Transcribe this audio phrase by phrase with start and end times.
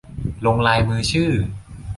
[0.45, 1.31] ลงลายมือชื่อ